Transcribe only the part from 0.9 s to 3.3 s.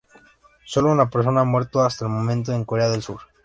una persona ha muerto hasta el momento, en Corea del Sur.